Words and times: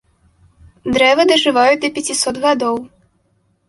Дрэвы 0.95 1.23
дажываюць 1.33 1.79
да 1.87 1.93
пяцісот 2.01 2.35
гадоў. 2.51 2.85